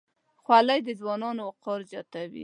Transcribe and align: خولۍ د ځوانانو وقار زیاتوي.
خولۍ 0.43 0.79
د 0.87 0.89
ځوانانو 0.99 1.41
وقار 1.47 1.79
زیاتوي. 1.91 2.39